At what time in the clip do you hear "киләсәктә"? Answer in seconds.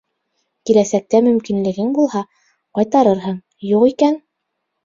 0.69-1.19